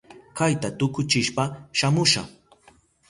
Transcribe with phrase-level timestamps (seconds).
[0.37, 1.43] Kayta tukuchishpa
[1.77, 2.21] shamusha.